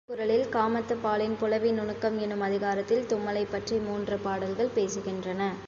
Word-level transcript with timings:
திருக்குறளில் 0.09 0.47
காமத்துப்பாலின் 0.51 1.35
புலவி 1.39 1.71
நுணுக்கம் 1.71 2.19
எனும் 2.19 2.41
அதிகாரத்தில் 2.41 3.05
தும்மலைப் 3.05 3.51
பற்றி 3.51 3.77
மூன்று 3.77 4.17
பாடல்கள் 4.17 4.73
பேசுகின்றன. 4.75 5.51